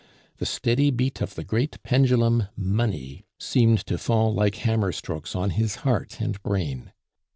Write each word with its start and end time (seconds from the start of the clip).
The 0.37 0.47
steady 0.47 0.89
beat 0.89 1.21
of 1.21 1.35
the 1.35 1.43
great 1.43 1.77
pendulum, 1.83 2.47
Money, 2.57 3.23
seemed 3.37 3.85
to 3.85 3.99
fall 3.99 4.33
like 4.33 4.55
hammer 4.55 4.91
strokes 4.91 5.35
on 5.35 5.51
his 5.51 5.75
heart 5.85 6.19
and 6.19 6.41
brain. 6.41 6.91